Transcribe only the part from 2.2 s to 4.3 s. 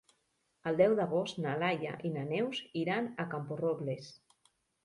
Neus iran a Camporrobles.